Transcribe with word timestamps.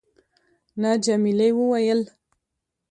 نه. 0.81 0.91
جميلې 1.05 1.49
وويل:. 1.57 2.01